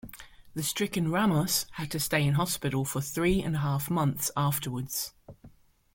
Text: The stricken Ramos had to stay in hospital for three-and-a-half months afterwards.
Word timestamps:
The 0.55 0.63
stricken 0.63 1.11
Ramos 1.11 1.67
had 1.73 1.91
to 1.91 1.99
stay 1.99 2.25
in 2.25 2.33
hospital 2.33 2.85
for 2.85 3.01
three-and-a-half 3.01 3.91
months 3.91 4.31
afterwards. 4.35 5.13